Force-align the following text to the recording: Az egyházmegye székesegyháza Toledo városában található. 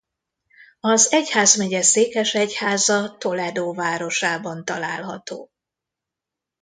Az 0.79 1.11
egyházmegye 1.11 1.81
székesegyháza 1.81 3.17
Toledo 3.17 3.73
városában 3.73 4.65
található. 4.65 5.49